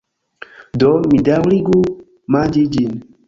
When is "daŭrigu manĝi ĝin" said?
1.27-2.99